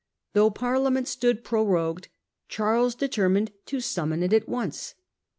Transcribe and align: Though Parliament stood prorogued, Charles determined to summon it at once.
Though 0.33 0.49
Parliament 0.49 1.07
stood 1.07 1.43
prorogued, 1.43 2.07
Charles 2.49 2.95
determined 2.95 3.51
to 3.67 3.79
summon 3.79 4.23
it 4.23 4.33
at 4.33 4.49
once. 4.49 4.95